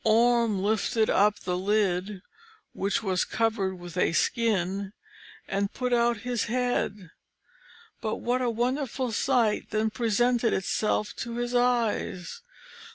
Orm 0.03 0.63
lifted 0.63 1.11
up 1.11 1.41
the 1.41 1.55
lid, 1.55 2.23
which 2.73 3.03
was 3.03 3.23
covered 3.23 3.75
with 3.75 3.97
a 3.97 4.13
skin, 4.13 4.93
and 5.47 5.71
put 5.71 5.93
out 5.93 6.21
his 6.25 6.45
head. 6.45 7.11
But 8.01 8.15
what 8.15 8.41
a 8.41 8.49
wonderful 8.49 9.11
sight 9.11 9.69
then 9.69 9.91
presented 9.91 10.53
itself 10.53 11.15
to 11.17 11.35
his 11.37 11.53
eyes! 11.53 12.41